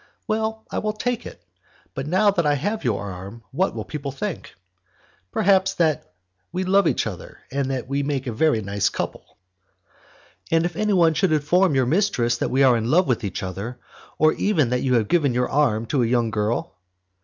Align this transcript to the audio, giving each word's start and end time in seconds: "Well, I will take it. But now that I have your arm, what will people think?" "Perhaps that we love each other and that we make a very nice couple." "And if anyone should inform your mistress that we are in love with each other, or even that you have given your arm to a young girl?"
"Well, 0.27 0.65
I 0.71 0.79
will 0.79 0.93
take 0.93 1.27
it. 1.27 1.45
But 1.93 2.07
now 2.07 2.31
that 2.31 2.43
I 2.47 2.55
have 2.55 2.83
your 2.83 3.03
arm, 3.03 3.43
what 3.51 3.75
will 3.75 3.85
people 3.85 4.11
think?" 4.11 4.55
"Perhaps 5.31 5.75
that 5.75 6.15
we 6.51 6.63
love 6.63 6.87
each 6.87 7.05
other 7.05 7.37
and 7.51 7.69
that 7.69 7.87
we 7.87 8.01
make 8.01 8.25
a 8.25 8.33
very 8.33 8.63
nice 8.63 8.89
couple." 8.89 9.37
"And 10.49 10.65
if 10.65 10.75
anyone 10.75 11.13
should 11.13 11.31
inform 11.31 11.75
your 11.75 11.85
mistress 11.85 12.35
that 12.39 12.49
we 12.49 12.63
are 12.63 12.75
in 12.77 12.89
love 12.89 13.05
with 13.07 13.23
each 13.23 13.43
other, 13.43 13.77
or 14.17 14.33
even 14.33 14.69
that 14.71 14.81
you 14.81 14.95
have 14.95 15.07
given 15.07 15.35
your 15.35 15.47
arm 15.51 15.85
to 15.85 16.01
a 16.01 16.07
young 16.07 16.31
girl?" 16.31 16.73